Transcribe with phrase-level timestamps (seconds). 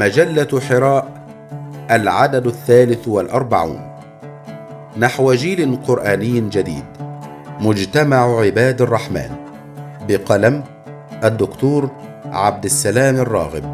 [0.00, 1.08] مجلة حراء
[1.90, 3.80] العدد الثالث والأربعون
[4.96, 6.84] نحو جيل قرآني جديد
[7.60, 9.30] مجتمع عباد الرحمن
[10.08, 10.64] بقلم
[11.24, 11.90] الدكتور
[12.24, 13.64] عبد السلام الراغب.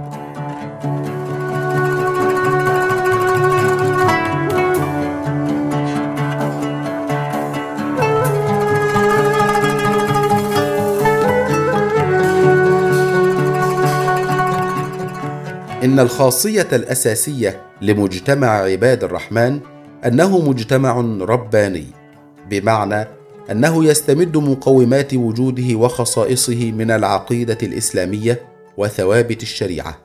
[15.86, 19.60] إن الخاصية الأساسية لمجتمع عباد الرحمن
[20.06, 21.86] أنه مجتمع رباني
[22.50, 23.08] بمعنى
[23.50, 28.40] أنه يستمد مقومات وجوده وخصائصه من العقيدة الإسلامية
[28.76, 29.98] وثوابت الشريعة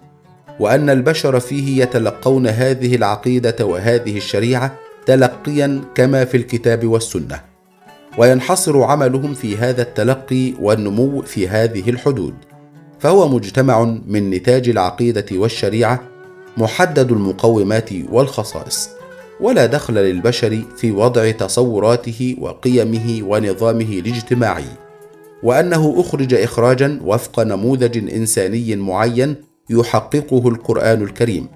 [0.60, 4.76] وأن البشر فيه يتلقون هذه العقيدة وهذه الشريعة
[5.06, 7.42] تلقيا كما في الكتاب والسنة
[8.18, 12.34] وينحصر عملهم في هذا التلقي والنمو في هذه الحدود.
[13.02, 16.02] فهو مجتمع من نتاج العقيدة والشريعة
[16.58, 18.90] محدد المقومات والخصائص
[19.40, 24.66] ولا دخل للبشر في وضع تصوراته وقيمه ونظامه الاجتماعي
[25.44, 29.36] وأنه أخرج اخراجا وفق نموذج إنساني معين
[29.70, 31.48] يحققه القرآن الكريم.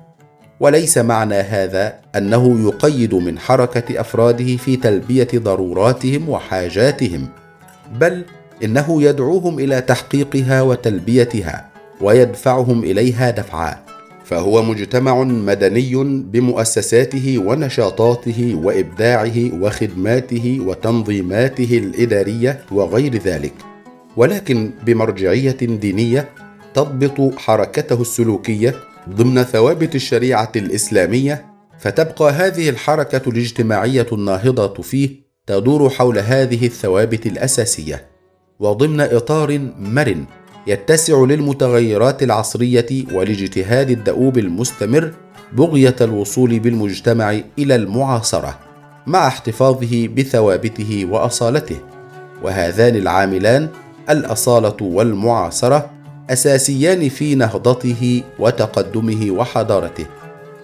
[0.60, 7.28] وليس معنى هذا أنه يقيد من حركة أفراده في تلبية ضروراتهم وحاجاتهم
[8.00, 8.26] بل
[8.64, 11.70] إنه يدعوهم إلى تحقيقها وتلبيتها
[12.02, 13.86] ويدفعهم إليها دفعا
[14.26, 23.54] فهو مجتمع مدني بمؤسساته ونشاطاته وإبداعه وخدماته وتنظيماته الإدارية وغير ذلك.
[24.18, 26.30] ولكن بمرجعية دينية
[26.74, 28.76] تضبط حركته السلوكية
[29.10, 31.46] ضمن ثوابت الشريعة الإسلامية
[31.80, 35.10] فتبقى هذه الحركة الاجتماعية الناهضة فيه
[35.48, 38.15] تدور حول هذه الثوابت الأساسية.
[38.60, 40.26] وضمن إطار مرن
[40.68, 45.14] يتسع للمتغيرات العصرية والاجتهاد الدؤوب المستمر
[45.54, 48.60] بغية الوصول بالمجتمع إلى المعاصرة
[49.08, 51.78] مع احتفاظه بثوابته وأصالته
[52.44, 53.70] وهذان العاملان
[54.10, 55.90] الأصالة والمعاصرة
[56.30, 60.06] أساسيان في نهضته وتقدمه وحضارته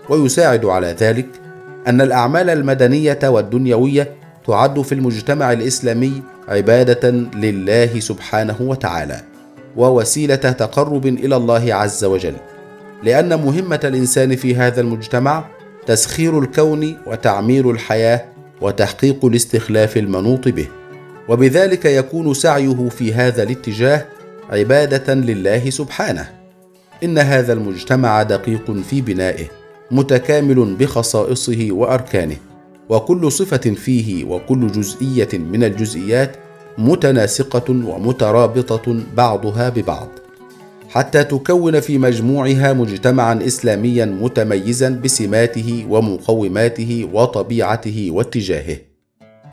[0.10, 1.28] ويساعد على ذلك
[1.88, 4.12] أن الأعمال المدنية والدنيوية
[4.48, 6.22] تعد في المجتمع الإسلامي
[6.52, 9.22] عبادة لله سبحانه وتعالى
[9.78, 12.36] ووسيلة تقرب إلى الله عز وجل.
[13.04, 15.46] لأن مهمة الإنسان في هذا المجتمع
[15.86, 18.26] تسخير الكون وتعمير الحياة
[18.62, 20.68] وتحقيق الاستخلاف المنوط به.
[21.30, 24.06] وبذلك يكون سعيه في هذا الاتجاه
[24.50, 26.30] عبادة لله سبحانه.
[27.04, 29.46] إن هذا المجتمع دقيق في بنائه
[29.92, 32.38] متكامل بخصائصه وأركانه.
[32.92, 36.36] وكل صفة فيه وكل جزئية من الجزئيات
[36.78, 40.08] متناسقة ومترابطة بعضها ببعض
[40.90, 48.78] حتى تكون في مجموعها مجتمعا اسلاميا متميزا بسماته ومقوماته وطبيعته واتجاهه.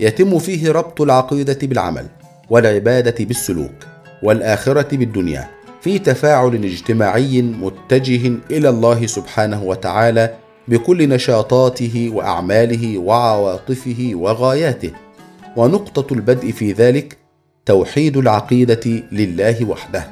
[0.00, 2.06] يتم فيه ربط العقيدة بالعمل
[2.50, 3.86] والعبادة بالسلوك
[4.22, 5.48] والآخرة بالدنيا
[5.80, 10.34] في تفاعل اجتماعي متجه إلى الله سبحانه وتعالى
[10.68, 14.90] بكل نشاطاته وأعماله وعواطفه وغاياته.
[15.56, 17.16] ونقطة البدء في ذلك
[17.66, 20.08] توحيد العقيدة لله وحده.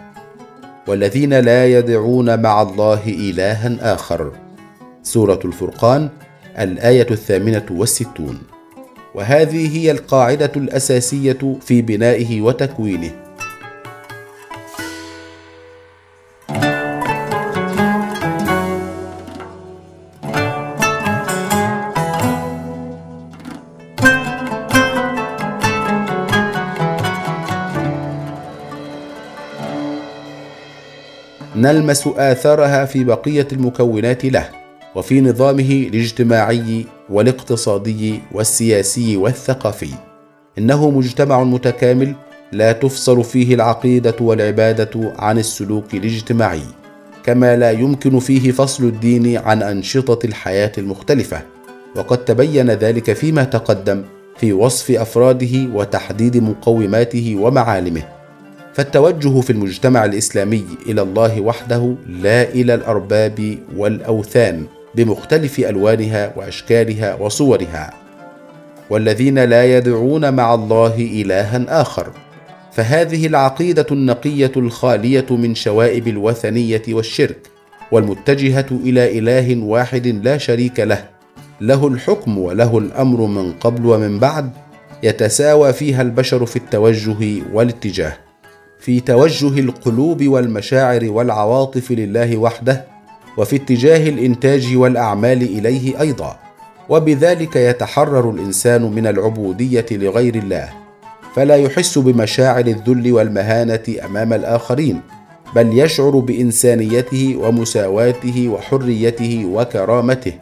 [0.88, 4.32] والذين لا يدعون مع الله إلها آخر.
[5.02, 6.08] سورة الفرقان
[6.58, 8.38] الآية الثامنة والستون.
[9.14, 13.25] وهذه هي القاعدة الأساسية في بنائه وتكوينه.
[31.56, 34.48] نلمس آثارها في بقية المكونات له
[34.94, 39.90] وفي نظامه الاجتماعي والاقتصادي والسياسي والثقافي.
[40.58, 42.14] إنه مجتمع متكامل
[42.52, 46.62] لا تفصل فيه العقيدة والعبادة عن السلوك الاجتماعي
[47.24, 51.42] كما لا يمكن فيه فصل الدين عن أنشطة الحياة المختلفة.
[51.96, 54.02] وقد تبين ذلك فيما تقدم
[54.36, 58.15] في وصف أفراده وتحديد مقوماته ومعالمه.
[58.76, 67.94] فالتوجه في المجتمع الإسلامي إلى الله وحده لا إلى الأرباب والأوثان بمختلف ألوانها وأشكالها وصورها.
[68.90, 72.06] والذين لا يدعون مع الله الها آخر.
[72.72, 77.50] فهذه العقيدة النقية الخالية من شوائب الوثنية والشرك
[77.92, 81.04] والمتجهة إلى إله واحد لا شريك له.
[81.60, 84.50] له الحكم وله الأمر من قبل ومن بعد
[85.02, 88.25] يتساوى فيها البشر في التوجه والاتجاه.
[88.86, 92.84] في توجه القلوب والمشاعر والعواطف لله وحده
[93.36, 96.36] وفي اتجاه الإنتاج والأعمال إليه أيضا.
[96.88, 100.68] وبذلك يتحرر الإنسان من العبودية لغير الله.
[101.34, 105.00] فلا يحس بمشاعر الذل والمهانة أمام الآخرين
[105.54, 110.32] بل يشعر بإنسانيته ومساواته وحريته وكرامته.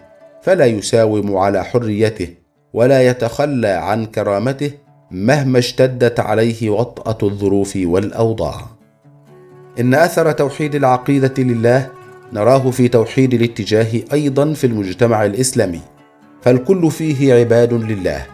[0.43, 2.29] فلا يساوم على حريته
[2.73, 4.84] ولا يتخلى عن كرامته.
[5.11, 8.61] مهما اشتدت عليه وطأة الظروف والأوضاع.
[9.81, 11.91] إن أثر توحيد العقيدة لله
[12.33, 15.81] نراه في توحيد الاتجاه أيضا في المجتمع الإسلامي
[16.43, 18.27] فالكل فيه عباد لله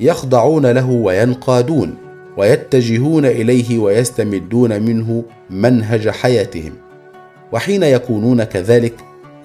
[0.00, 1.94] يخضعون له وينقادون
[2.36, 6.72] ويتجهون إليه ويستمدون منه منهج حياتهم.
[7.52, 8.94] وحين يكونون كذلك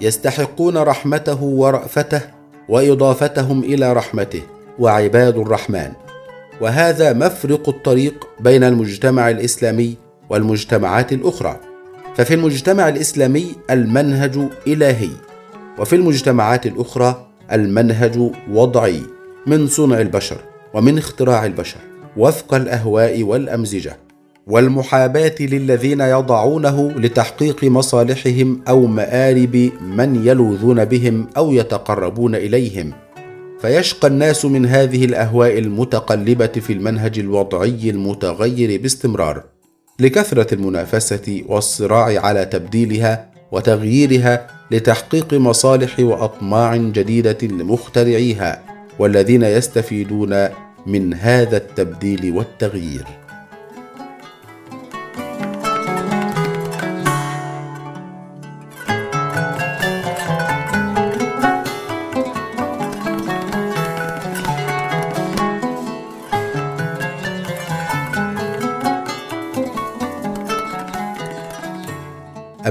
[0.00, 2.20] يستحقون رحمته ورأفته
[2.68, 4.42] وإضافتهم إلى رحمته
[4.78, 5.92] وعباد الرحمن.
[6.60, 9.96] وهذا مفرق الطريق بين المجتمع الإسلامي
[10.30, 11.60] والمجتمعات الأخرى.
[12.16, 15.10] ففي المجتمع الإسلامي المنهج إلهي
[15.78, 19.02] وفي المجتمعات الأخرى المنهج وضعي
[19.46, 20.36] من صنع البشر
[20.74, 21.78] ومن اختراع البشر
[22.16, 23.96] وفق الأهواء والأمزجة
[24.46, 32.92] والمحاباة للذين يضعونه لتحقيق مصالحهم أو مآرب من يلوذون بهم أو يتقربون إليهم.
[33.60, 39.44] فيشقى الناس من هذه الأهواء المتقلبة في المنهج الوضعي المتغير باستمرار
[40.00, 48.62] لكثرة المنافسة والصراع على تبديلها وتغييرها لتحقيق مصالح وأطماع جديدة لمخترعيها
[48.98, 50.48] والذين يستفيدون
[50.86, 53.25] من هذا التبديل والتغيير.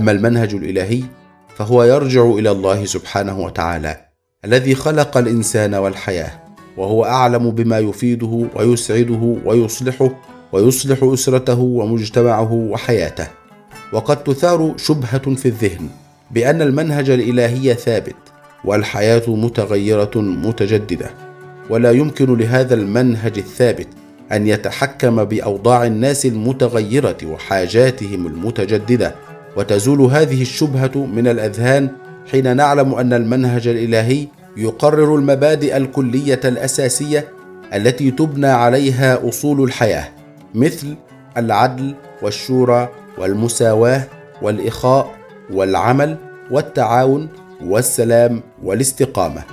[0.06, 1.04] أما المنهج الإلهي
[1.56, 3.98] فهو يرجع إلى الله سبحانه وتعالى
[4.46, 6.32] الذي خلق الإنسان والحياة
[6.78, 10.10] وهو أعلم بما يفيده ويسعده ويصلحه
[10.52, 13.28] ويصلح أسرته ومجتمعه وحياته.
[13.94, 15.90] وقد تثار شبهة في الذهن
[16.32, 18.16] بأن المنهج الإلهي ثابت
[18.66, 21.10] والحياة متغيرة متجددة
[21.70, 23.88] ولا يمكن لهذا المنهج الثابت
[24.32, 29.16] أن يتحكم بأوضاع الناس المتغيرة وحاجاتهم المتجددة.
[29.56, 31.90] وتزول هذه الشبهة من الأذهان
[32.32, 37.28] حين نعلم أن المنهج الإلهي يقرر المبادئ الكلية الأساسية
[37.74, 40.10] التي تبنى عليها أصول الحياة
[40.56, 40.96] مثل
[41.38, 44.04] العدل والشورى والمساواة
[44.42, 45.16] والإخاء
[45.54, 46.18] والعمل
[46.52, 47.30] والتعاون
[47.66, 49.44] والسلام والاستقامة.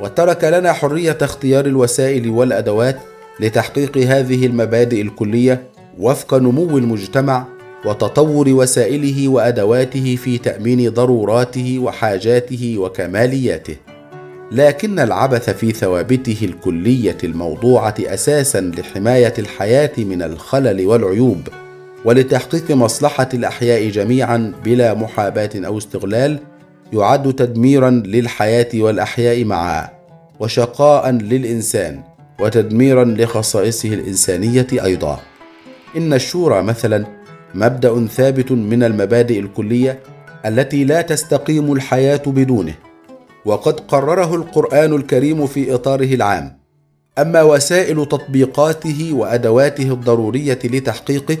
[0.00, 2.96] وترك لنا حرية اختيار الوسائل والأدوات
[3.40, 5.62] لتحقيق هذه المبادئ الكلية
[5.98, 7.44] وفق نمو المجتمع
[7.86, 13.76] وتطور وسائله وأدواته في تأمين ضروراته وحاجاته وكمالياته.
[14.52, 21.48] لكن العبث في ثوابته الكلية الموضوعة أساسا لحماية الحياة من الخلل والعيوب
[22.04, 26.38] ولتحقيق مصلحة الأحياء جميعا بلا محاباة أو استغلال
[26.92, 29.88] يعد تدميرا للحياة والأحياء معا
[30.40, 32.00] وشقاء للإنسان
[32.40, 35.20] وتدميرا لخصائصه الإنسانية أيضا.
[35.96, 37.15] إن الشورى مثلا
[37.56, 39.98] مبدأ ثابت من المبادئ الكلية
[40.46, 42.74] التي لا تستقيم الحياة بدونه
[43.44, 46.58] وقد قرره القرآن الكريم في إطاره العام.
[47.18, 51.36] أما وسائل تطبيقاته وأدواته الضرورية لتحقيقه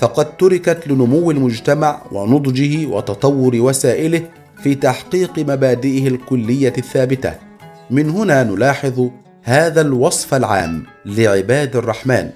[0.00, 4.22] فقد تركت لنمو المجتمع ونضجه وتطور وسائله
[4.62, 7.34] في تحقيق مبادئه الكلية الثابتة.
[7.90, 9.08] من هنا نلاحظ
[9.42, 12.30] هذا الوصف العام لعباد الرحمن.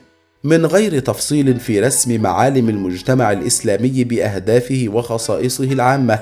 [0.45, 6.19] من غير تفصيل في رسم معالم المجتمع الإسلامي بأهدافه وخصائصه العامة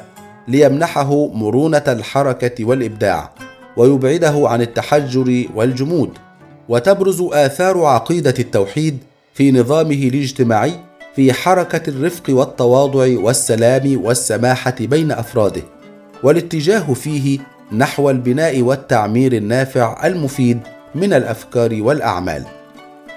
[0.49, 3.33] ليمنحه مرونة الحركة والإبداع
[3.77, 6.11] ويبعده عن التحجر والجمود
[6.69, 8.99] وتبرز آثار عقيدة التوحيد
[9.35, 10.73] في نظامه الاجتماعي
[11.17, 15.63] في حركة الرفق والتواضع والسلام والسماحة بين أفراده
[16.23, 17.39] والاتجاه فيه
[17.73, 20.61] نحو البناء والتعمير النافع المفيد
[20.95, 22.56] من الأفكار والأعمال.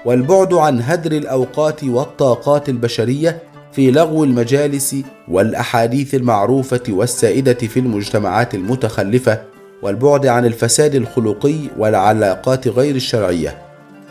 [0.04, 3.42] والبعد عن هدر الأوقات والطاقات البشرية
[3.72, 4.96] في لغو المجالس
[5.28, 9.42] والأحاديث المعروفة والسائدة في المجتمعات المتخلفة
[9.82, 13.58] والبعد عن الفساد الخلقي والعلاقات غير الشرعية.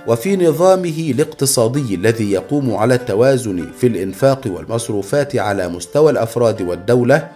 [0.08, 7.28] وفي نظامه الاقتصادي الذي يقوم على التوازن في الإنفاق والمصروفات على مستوى الأفراد والدولة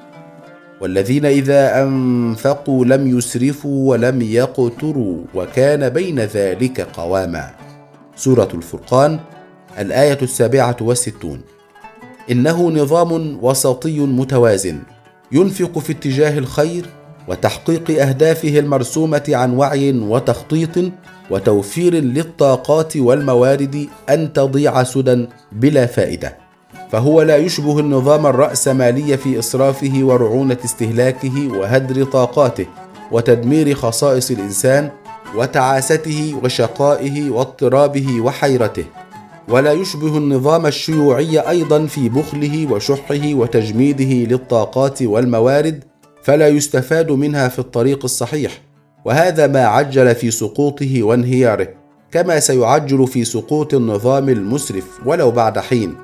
[0.81, 7.62] والذين إذا أنفقوا لم يسرفوا ولم يقتروا وكان بين ذلك قواما.
[8.23, 9.19] سورة الفرقان
[9.79, 11.41] الآية السابعة والستون.
[12.31, 14.79] إنه نظام وسطي متوازن
[15.31, 16.85] ينفق في اتجاه الخير
[17.27, 20.91] وتحقيق أهدافه المرسومة عن وعي وتخطيط
[21.31, 26.37] وتوفير للطاقات والموارد أن تضيع سدى بلا فائدة.
[26.91, 32.65] فهو لا يشبه النظام الراسمالي في إسرافه ورعونة استهلاكه وهدر طاقاته
[33.11, 34.91] وتدمير خصائص الإنسان
[35.35, 38.85] وتعاسته وشقائه واضطرابه وحيرته.
[39.49, 45.83] ولا يشبه النظام الشيوعي أيضا في بخله وشحه وتجميده للطاقات والموارد
[46.23, 48.61] فلا يستفاد منها في الطريق الصحيح.
[49.05, 51.67] وهذا ما عجل في سقوطه وانهياره
[52.11, 55.95] كما سيعجل في سقوط النظام المسرف ولو بعد حين.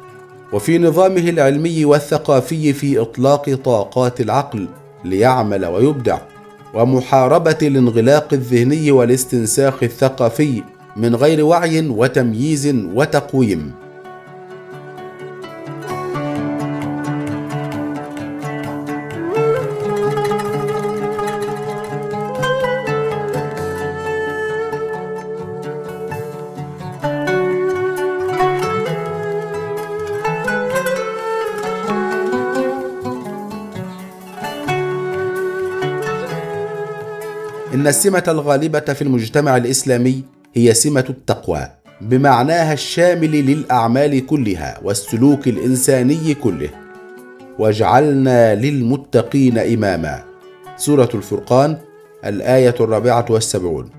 [0.53, 4.67] وفي نظامه العلمي والثقافي في إطلاق طاقات العقل
[5.05, 6.17] ليعمل ويبدع.
[6.73, 10.63] ومحاربة الانغلاق الذهني والاستنساخ الثقافي
[10.97, 13.71] من غير وعي وتمييز وتقويم.
[37.79, 41.67] إن السمه الغالبة في المجتمع الإسلامي هي سمة التقوى
[42.01, 46.69] بمعناها الشامل للأعمال كلها والسلوك الإنساني كله.
[47.59, 50.23] واجعلنا للمتقين إماما.
[50.77, 51.77] سورة الفرقان
[52.25, 53.89] الآية الرابعة والسبعون.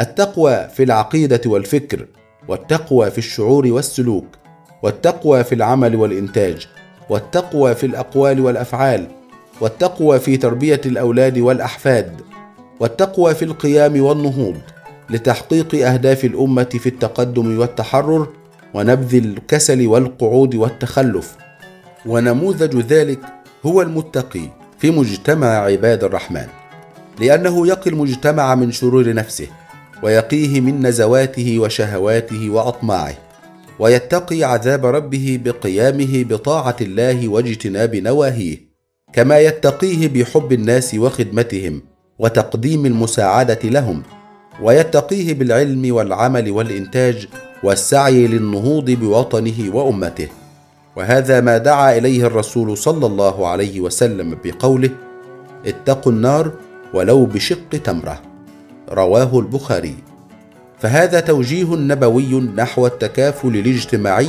[0.00, 2.06] التقوى في العقيدة والفكر
[2.48, 4.26] والتقوى في الشعور والسلوك
[4.82, 6.68] والتقوى في العمل والإنتاج
[7.10, 9.06] والتقوى في الأقوال والأفعال
[9.60, 12.33] والتقوى في تربية الأولاد والأحفاد.
[12.80, 14.56] والتقوى في القيام والنهوض
[15.10, 18.28] لتحقيق أهداف الأمة في التقدم والتحرر
[18.74, 21.36] ونبذ الكسل والقعود والتخلف.
[22.06, 23.18] ونموذج ذلك
[23.66, 26.46] هو المتقي في مجتمع عباد الرحمن
[27.20, 29.46] لأنه يقي المجتمع من شرور نفسه
[30.02, 33.14] ويقيه من نزواته وشهواته وأطماعه
[33.78, 38.58] ويتقي عذاب ربه بقيامه بطاعة الله واجتناب نواهيه
[39.12, 41.82] كما يتقيه بحب الناس وخدمتهم.
[42.18, 44.02] وتقديم المساعدة لهم
[44.62, 47.28] ويتقيه بالعلم والعمل والإنتاج
[47.62, 50.28] والسعي للنهوض بوطنه وأمته.
[50.96, 54.90] وهذا ما دعا إليه الرسول صلى الله عليه وسلم بقوله
[55.66, 56.52] اتقوا النار
[56.94, 58.22] ولو بشق تمرة.
[58.90, 59.94] رواه البخاري.
[60.78, 64.28] فهذا توجيه نبوي نحو التكافل الاجتماعي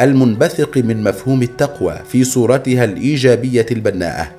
[0.00, 4.30] المنبثق من مفهوم التقوى في صورتها الإيجابية البناءة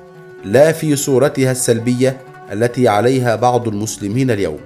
[0.44, 2.16] لا في صورتها السلبية
[2.52, 4.58] التي عليها بعض المسلمين اليوم.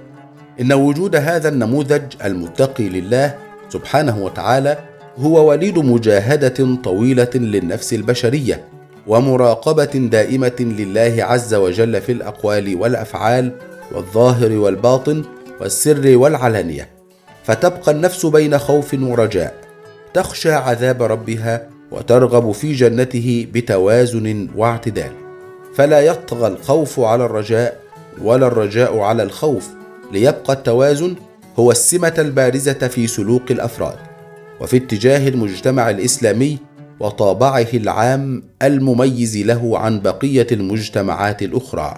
[0.61, 3.35] إن وجود هذا النموذج المتقي لله
[3.69, 4.77] سبحانه وتعالى
[5.17, 8.65] هو وليد مجاهدة طويلة للنفس البشرية
[9.07, 13.51] ومراقبة دائمة لله عز وجل في الأقوال والأفعال
[13.91, 15.23] والظاهر والباطن
[15.61, 16.89] والسر والعلانية.
[17.43, 19.53] فتبقى النفس بين خوف ورجاء.
[20.13, 25.28] تخشى عذاب ربها وترغب في جنته بتوازن واعتدال.
[25.79, 27.79] فلا يطغى الخوف على الرجاء
[28.21, 29.67] ولا الرجاء على الخوف.
[30.11, 31.15] ليبقى التوازن
[31.59, 33.95] هو السمة البارزة في سلوك الأفراد.
[34.61, 36.57] وفي اتجاه المجتمع الإسلامي
[36.99, 41.93] وطابعه العام المميز له عن بقية المجتمعات الأخرى.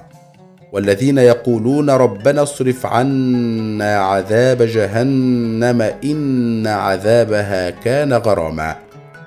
[0.74, 8.76] والذين يقولون ربنا اصرف عنا عذاب جهنم إن عذابها كان غراما.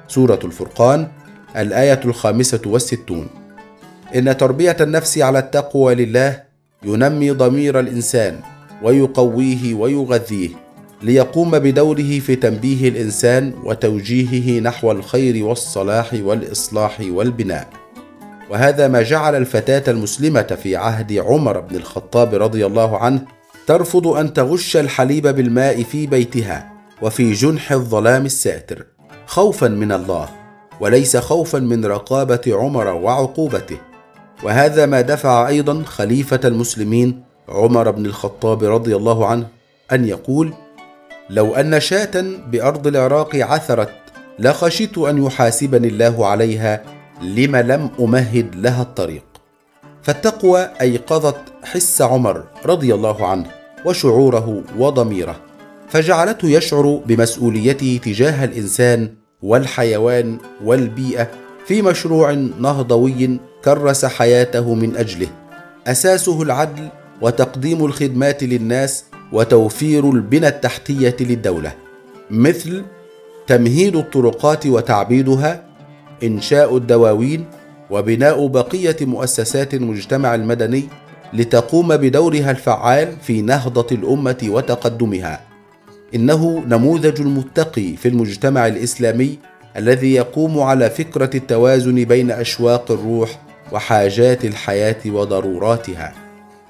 [0.09, 1.09] سورة الفرقان
[1.57, 3.44] الآية الخامسة والستون.
[4.15, 6.43] إن تربية النفس على التقوى لله
[6.83, 8.41] ينمي ضمير الإنسان
[8.83, 10.49] ويقويه ويغذيه
[11.03, 17.69] ليقوم بدوره في تنبيه الإنسان وتوجيهه نحو الخير والصلاح والإصلاح والبناء.
[18.51, 23.23] وهذا ما جعل الفتاة المسلمة في عهد عمر بن الخطاب رضي الله عنه
[23.67, 28.87] ترفض أن تغش الحليب بالماء في بيتها وفي جنح الظلام الساتر
[29.27, 30.29] خوفا من الله
[30.81, 33.94] وليس خوفا من رقابة عمر وعقوبته.
[34.43, 39.47] وهذا ما دفع أيضا خليفة المسلمين عمر بن الخطاب رضي الله عنه
[39.93, 40.55] أن يقول
[41.31, 43.91] لو أن شاة بأرض العراق عثرت
[44.39, 46.83] لخشيت أن يحاسبني الله عليها
[47.23, 49.25] لم لم أمهد لها الطريق.
[50.03, 53.47] فالتقوى أيقظت حس عمر رضي الله عنه
[53.85, 55.41] وشعوره وضميره
[55.89, 61.31] فجعلته يشعر بمسؤوليته تجاه الإنسان والحيوان والبيئة
[61.67, 65.29] في مشروع نهضوي كرس حياته من أجله.
[65.87, 66.89] أساسه العدل
[67.21, 71.73] وتقديم الخدمات للناس وتوفير البنى التحتية للدولة.
[72.31, 72.85] مثل
[73.47, 75.65] تمهيد الطرقات وتعبيدها
[76.23, 77.45] إنشاء الدواوين
[77.91, 80.85] وبناء بقية مؤسسات المجتمع المدني
[81.33, 85.41] لتقوم بدورها الفعال في نهضة الأمة وتقدمها.
[86.15, 89.39] إنه نموذج المتقي في المجتمع الإسلامي
[89.77, 96.13] الذي يقوم على فكرة التوازن بين أشواق الروح وحاجات الحياة وضروراتها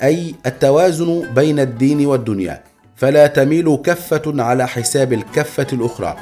[0.02, 2.62] أي التوازن بين الدين والدنيا
[2.96, 6.16] فلا تميل كفة على حساب الكفة الأخرى.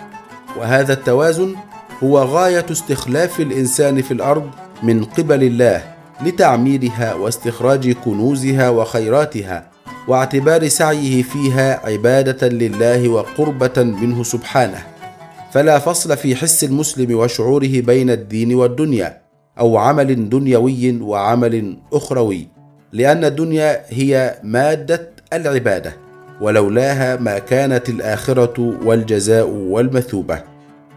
[0.58, 1.54] وهذا التوازن
[2.02, 4.50] هو غاية استخلاف الإنسان في الأرض
[4.82, 5.82] من قبل الله
[6.26, 9.70] لتعميرها واستخراج كنوزها وخيراتها
[10.08, 14.86] واعتبار سعيه فيها عبادة لله وقربة منه سبحانه.
[15.52, 19.21] فلا فصل في حس المسلم وشعوره بين الدين والدنيا.
[19.58, 22.48] أو عمل دنيوي وعمل أخروي
[22.92, 25.92] لأن الدنيا هي مادة العبادة
[26.40, 30.42] ولولاها ما كانت الآخرة والجزاء والمثوبة.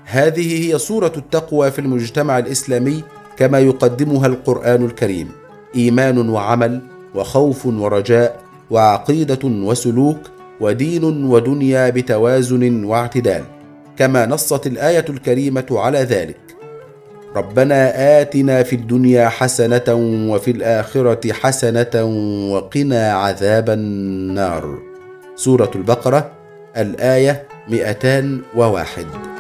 [0.05, 3.03] هذه هي صورة التقوى في المجتمع الإسلامي
[3.38, 5.29] كما يقدمها القرآن الكريم.
[5.75, 6.81] إيمان وعمل
[7.15, 8.39] وخوف ورجاء
[8.71, 10.17] وعقيدة وسلوك
[10.62, 13.43] ودين ودنيا بتوازن واعتدال.
[13.97, 16.45] كما نصت الآية الكريمة على ذلك.
[17.36, 19.84] ربنا آتنا في الدنيا حسنة
[20.30, 22.04] وفي الآخرة حسنة
[22.51, 24.80] وقنا عذاب النار.
[25.36, 26.32] سورة البقرة
[26.77, 29.35] الآية 201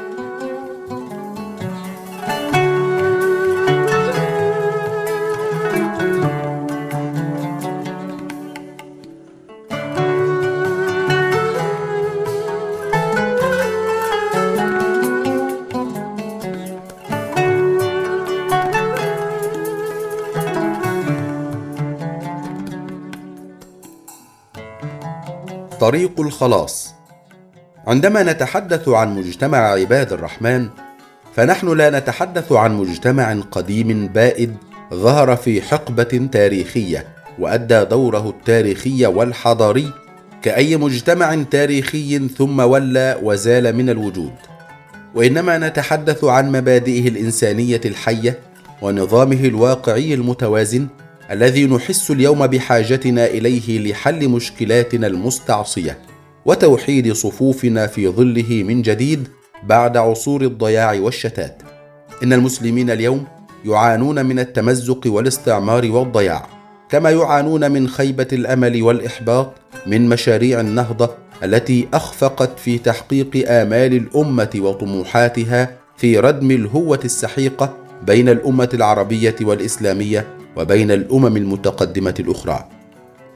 [25.85, 26.93] طريق الخلاص.
[27.87, 30.67] عندما نتحدث عن مجتمع عباد الرحمن
[31.35, 34.55] فنحن لا نتحدث عن مجتمع قديم بائد
[34.93, 37.07] ظهر في حقبة تاريخية
[37.39, 39.93] وأدى دوره التاريخي والحضاري
[40.41, 44.33] كأي مجتمع تاريخي ثم ولى وزال من الوجود.
[45.15, 48.39] وإنما نتحدث عن مبادئه الإنسانية الحية
[48.81, 50.87] ونظامه الواقعي المتوازن
[51.31, 55.97] الذي نحس اليوم بحاجتنا إليه لحل مشكلاتنا المستعصية
[56.45, 59.27] وتوحيد صفوفنا في ظله من جديد
[59.63, 61.61] بعد عصور الضياع والشتات.
[62.23, 63.25] إن المسلمين اليوم
[63.65, 66.47] يعانون من التمزق والاستعمار والضياع
[66.89, 69.53] كما يعانون من خيبة الأمل والإحباط
[69.87, 71.09] من مشاريع النهضة
[71.43, 80.34] التي أخفقت في تحقيق آمال الأمة وطموحاتها في ردم الهوة السحيقة بين الأمة العربية والإسلامية
[80.55, 82.65] وبين الأمم المتقدمة الأخرى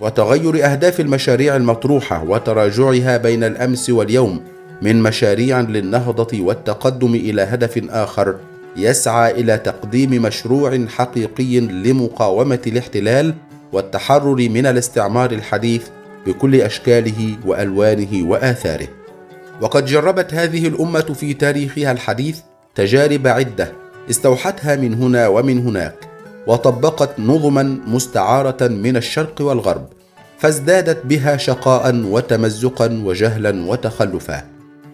[0.01, 4.41] وتغير أهداف المشاريع المطروحة وتراجعها بين الأمس واليوم
[4.81, 8.35] من مشاريع للنهضة والتقدم إلى هدف آخر
[8.77, 13.33] يسعى إلى تقديم مشروع حقيقي لمقاومة الاحتلال
[13.73, 15.87] والتحرر من الاستعمار الحديث
[16.27, 18.87] بكل أشكاله وألوانه وآثاره.
[19.61, 22.39] وقد جربت هذه الأمة في تاريخها الحديث
[22.75, 23.71] تجارب عدة
[24.09, 26.08] استوحتها من هنا ومن هناك
[26.49, 29.87] وطبقت نظما مستعارة من الشرق والغرب
[30.37, 34.43] فازدادت بها شقاء وتمزقا وجهلا وتخلفا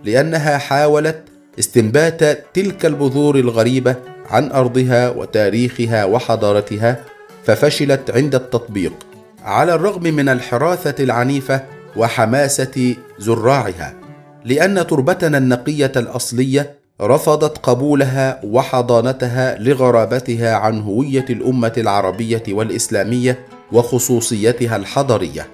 [0.04, 1.24] لأنها حاولت
[1.60, 3.96] استنبات تلك البذور الغريبة
[4.30, 7.04] عن أرضها وتاريخها وحضارتها
[7.46, 8.94] ففشلت عند التطبيق
[9.44, 11.62] على الرغم من الحراثة العنيفة
[11.96, 13.94] وحماسة زراعها
[14.46, 23.40] لأن تربتنا النقية الأصلية رفضت قبولها وحضانتها لغرابتها عن هوية الأمة العربية والإسلامية
[23.72, 25.48] وخصوصيتها الحضاريه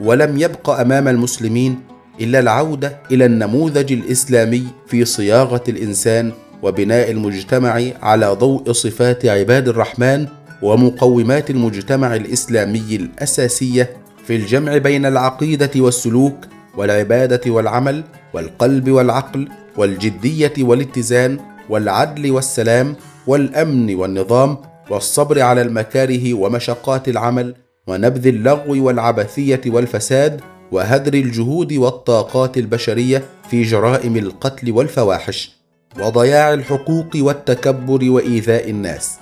[0.00, 1.80] ولم يبق أمام المسلمين
[2.20, 10.26] إلا العودة إلى النموذج الإسلامي في صياغة الإنسان وبناء المجتمع على ضوء صفات عباد الرحمن
[10.62, 16.36] ومقومات المجتمع الإسلامي الأساسية في الجمع بين العقيدة والسلوك
[16.76, 24.56] والعبادة والعمل والقلب والعقل والجدية والاتزان والعدل والسلام والأمن والنظام
[24.90, 27.54] والصبر على المكاره ومشقات العمل
[27.86, 30.40] ونبذ اللغو والعبثية والفساد
[30.72, 35.62] وهدر الجهود والطاقات البشرية في جرائم القتل والفواحش
[36.00, 39.18] وضياع الحقوق والتكبر وإيذاء الناس.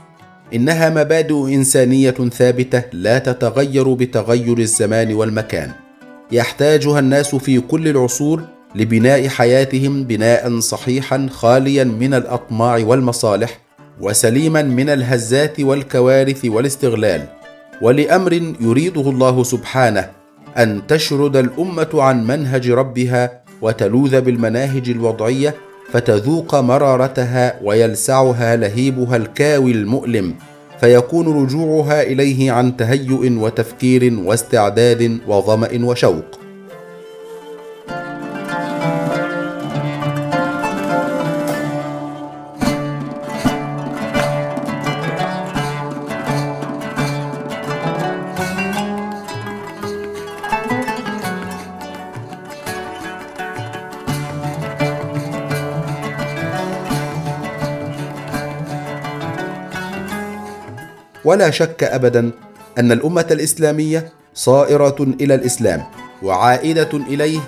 [0.54, 5.72] إنها مبادئ إنسانية ثابتة لا تتغير بتغير الزمان والمكان.
[6.32, 8.42] يحتاجها الناس في كل العصور
[8.74, 13.60] لبناء حياتهم بناء صحيحا خاليا من الأطماع والمصالح
[14.00, 17.28] وسليما من الهزات والكوارث والاستغلال.
[17.82, 20.10] ولأمر يريده الله سبحانه
[20.58, 25.54] أن تشرد الأمة عن منهج ربها وتلوذ بالمناهج الوضعية
[25.92, 30.34] فتذوق مرارتها ويلسعها لهيبها الكاوي المؤلم.
[30.80, 36.39] فيكون رجوعها إليه عن تهيؤ وتفكير واستعداد وظمأ وشوق.
[61.40, 62.30] ولا شك ابدا
[62.78, 65.84] أن الأمة الإسلامية صائرة إلى الإسلام
[66.22, 67.40] وعائدة إليه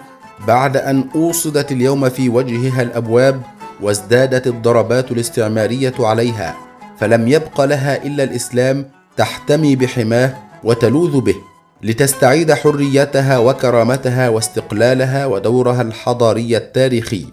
[0.47, 3.43] بعد أن أوصدت اليوم في وجهها الأبواب
[3.81, 6.57] وازدادت الضربات الاستعمارية عليها
[6.99, 11.37] فلم يبق لها إلا الإسلام تحتمي بحماه وتلوذ به
[11.83, 17.27] لتستعيد حريتها وكرامتها واستقلالها ودورها الحضاري التاريخي.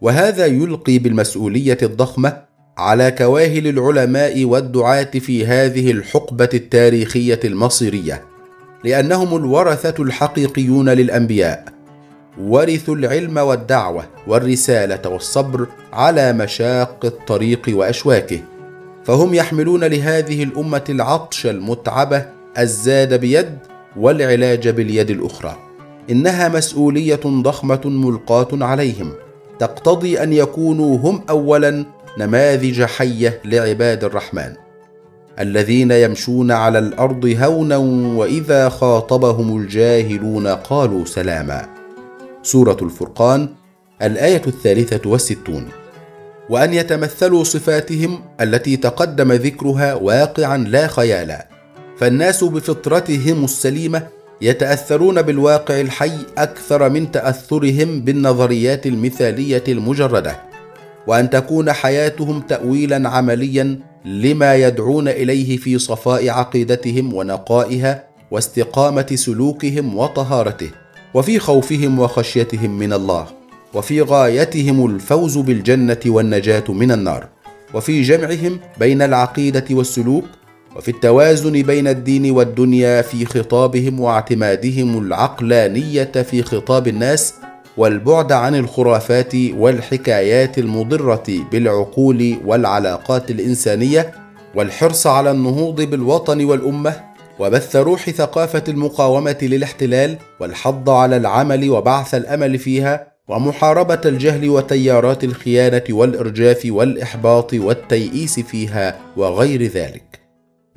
[0.00, 2.47] وهذا يلقي بالمسؤولية الضخمة
[2.78, 8.24] على كواهل العلماء والدعاة في هذه الحقبة التاريخية المصيرية
[8.84, 11.64] لأنهم الورثة الحقيقيون للأنبياء
[12.40, 18.40] ورثوا العلم والدعوة والرسالة والصبر على مشاق الطريق وأشواكه.
[19.04, 22.26] فهم يحملون لهذه الأمة العطش المتعبة
[22.58, 23.58] الزاد بيد
[23.96, 25.56] والعلاج باليد الأخرى.
[26.10, 29.12] إنها مسؤولية ضخمة ملقاة عليهم
[29.58, 31.84] تقتضي أن يكونوا هم اولا
[32.18, 34.52] نماذج حية لعباد الرحمن
[35.40, 37.76] الذين يمشون على الأرض هونا
[38.16, 41.68] وإذا خاطبهم الجاهلون قالوا سلاما.
[42.42, 43.48] سورة الفرقان
[44.02, 45.68] الآية الثالثة والستون.
[46.50, 51.48] وأن يتمثلوا صفاتهم التي تقدم ذكرها واقعا لا خيالا.
[51.98, 54.06] فالناس بفطرتهم السليمة
[54.42, 60.47] يتأثرون بالواقع الحي أكثر من تأثرهم بالنظريات المثالية المجردة.
[61.08, 70.70] وأن تكون حياتهم تاويلا عمليا لما يدعون إليه في صفاء عقيدتهم ونقائها واستقامة سلوكهم وطهارته
[71.14, 73.26] وفي خوفهم وخشيتهم من الله
[73.74, 77.28] وفي غايتهم الفوز بالجنة والنجاة من النار
[77.74, 80.24] وفي جمعهم بين العقيدة والسلوك
[80.76, 87.34] وفي التوازن بين الدين والدنيا في خطابهم واعتمادهم العقلانية في خطاب الناس
[87.78, 94.12] والبعد عن الخرافات والحكايات المضرة بالعقول والعلاقات الإنسانية
[94.54, 97.00] والحرص على النهوض بالوطن والأمة
[97.38, 105.82] وبث روح ثقافة المقاومة للاحتلال والحض على العمل وبعث الأمل فيها ومحاربة الجهل وتيارات الخيانة
[105.90, 110.20] والإرجاف والإحباط والتيئيس فيها وغير ذلك.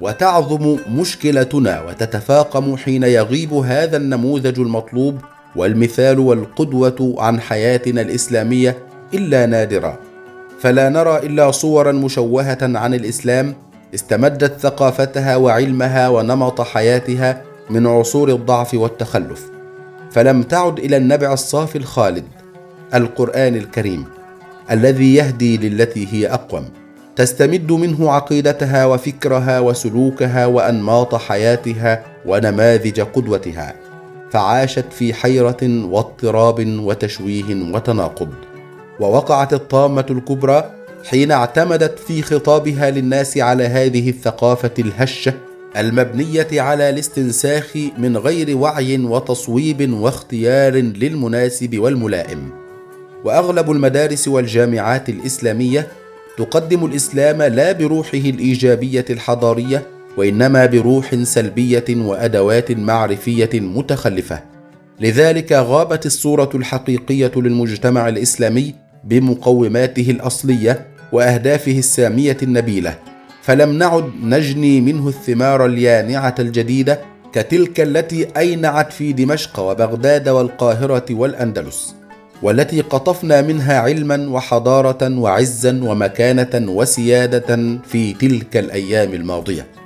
[0.02, 5.22] وتعظم مشكلتنا وتتفاقم حين يغيب هذا النموذج المطلوب
[5.56, 8.78] والمثال والقدوة عن حياتنا الإسلامية
[9.14, 9.98] إلا نادرا.
[10.60, 13.54] فلا نرى إلا صورا مشوهة عن الإسلام
[13.96, 19.52] استمدت ثقافتها وعلمها ونمط حياتها من عصور الضعف والتخلف.
[20.12, 22.24] فلم تعد إلى النبع الصافي الخالد
[22.94, 24.06] القرآن الكريم
[24.72, 26.66] الذي يهدي للتي هي أقوم.
[27.16, 33.74] تستمد منه عقيدتها وفكرها وسلوكها وأنماط حياتها ونماذج قدوتها.
[34.32, 38.30] فعاشت في حيرة واضطراب وتشويه وتناقض.
[39.00, 40.72] ووقعت الطامة الكبرى
[41.10, 45.34] حين اعتمدت في خطابها للناس على هذه الثقافة الهشة
[45.78, 52.50] المبنية على الاستنساخ من غير وعي وتصويب واختيار للمناسب والملائم.
[53.24, 55.88] وأغلب المدارس والجامعات الإسلامية
[56.38, 64.40] تقدم الإسلام لا بروحه الإيجابية الحضارية وإنما بروح سلبية وأدوات معرفية متخلفة.
[65.00, 72.96] لذلك غابت الصورة الحقيقية للمجتمع الإسلامي بمقوماته الأصلية وأهدافه السامية النبيلة.
[73.42, 77.00] فلم نعد نجني منه الثمار اليانعة الجديدة
[77.34, 81.96] كتلك التي أينعت في دمشق وبغداد والقاهرة والأندلس
[82.44, 89.81] والتي قطفنا منها علما وحضارة وعزا ومكانة وسيادة في تلك الأيام الماضية.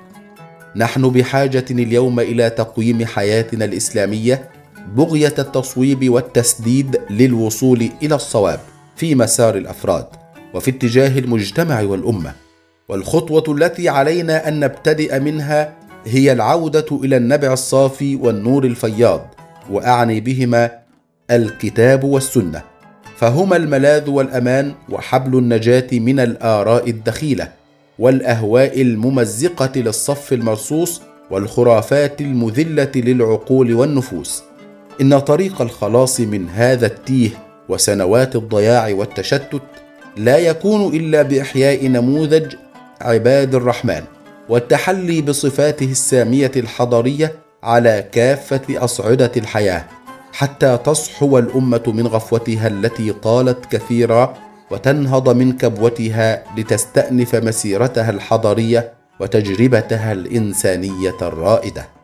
[0.75, 4.49] نحن بحاجة اليوم إلى تقويم حياتنا الإسلامية
[4.95, 8.59] بغية التصويب والتسديد للوصول إلى الصواب
[8.95, 10.05] في مسار الأفراد
[10.53, 12.33] وفي اتجاه المجتمع والأمة.
[12.89, 15.73] والخطوة التي علينا أن نبتدئ منها
[16.05, 19.35] هي العودة إلى النبع الصافي والنور الفياض
[19.71, 20.71] وأعني بهما
[21.31, 22.61] الكتاب والسنة.
[23.17, 27.51] فهما الملاذ والأمان وحبل النجاة من الآراء الدخيلة.
[27.99, 34.43] والأهواء الممزقة للصف المرصوص والخرافات المذلة للعقول والنفوس.
[35.01, 37.29] إن طريق الخلاص من هذا التيه
[37.69, 39.61] وسنوات الضياع والتشتت
[40.17, 42.55] لا يكون إلا بإحياء نموذج
[43.01, 44.01] عباد الرحمن
[44.49, 49.85] والتحلي بصفاته السامية الحضاريه على كافة أصعدة الحياة
[50.33, 54.33] حتى تصحو الأمة من غفوتها التي طالت كثيرا
[54.75, 61.94] وتنهض من كبوتها لتستأنف مسيرتها الحضاريه وتجربتها الإنسانية الرائدة.